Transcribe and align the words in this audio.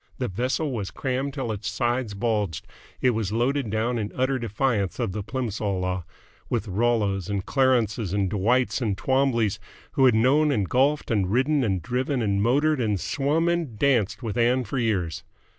The 0.17 0.27
vessel 0.27 0.71
was 0.71 0.89
crammed 0.89 1.35
till 1.35 1.51
its 1.51 1.69
sides 1.69 2.15
bulged, 2.15 2.65
it 3.01 3.11
was 3.11 3.31
loaded 3.31 3.69
down 3.69 3.99
in 3.99 4.11
utter 4.15 4.39
defiance 4.39 4.97
of 4.97 5.11
the 5.11 5.21
Plimsoll 5.21 5.79
law, 5.79 6.05
with 6.49 6.67
Rollos 6.67 7.29
and 7.29 7.45
Clarences 7.45 8.11
and 8.11 8.27
Dwights 8.27 8.81
and 8.81 8.97
Twombleys 8.97 9.59
who 9.91 10.05
had 10.05 10.15
known 10.15 10.51
and 10.51 10.67
golfed 10.67 11.11
and 11.11 11.29
ridden 11.31 11.63
and 11.63 11.83
driven 11.83 12.23
and 12.23 12.41
motored 12.41 12.81
and 12.81 12.99
swum 12.99 13.47
and 13.47 13.77
danced 13.77 14.23
with 14.23 14.39
Ann 14.39 14.63
for 14.63 14.79
years. 14.79 15.23